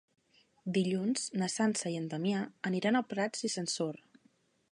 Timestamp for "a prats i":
3.01-3.55